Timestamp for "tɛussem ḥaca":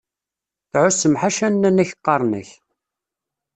0.71-1.47